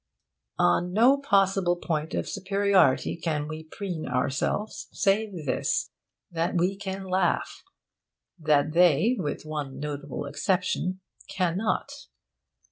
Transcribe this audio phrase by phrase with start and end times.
[0.57, 5.91] On no possible point of superiority can we preen ourselves save this:
[6.31, 7.63] that we can laugh,
[8.39, 11.91] and that they, with one notable exception, cannot.